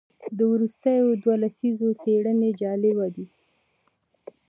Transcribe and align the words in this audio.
د 0.37 0.39
وروستیو 0.51 1.19
دوو 1.21 1.33
لسیزو 1.43 1.89
څېړنې 2.01 2.49
جالبه 2.61 3.07
دي. 3.15 3.25